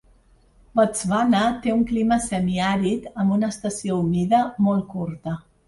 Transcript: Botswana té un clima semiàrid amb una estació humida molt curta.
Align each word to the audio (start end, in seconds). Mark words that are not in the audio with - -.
Botswana 0.79 1.41
té 1.65 1.73
un 1.75 1.83
clima 1.91 2.19
semiàrid 2.25 3.07
amb 3.11 3.37
una 3.39 3.53
estació 3.55 4.01
humida 4.07 4.43
molt 4.71 4.93
curta. 4.99 5.39